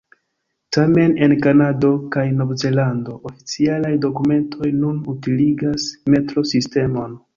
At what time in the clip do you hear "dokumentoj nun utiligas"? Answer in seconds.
4.07-5.87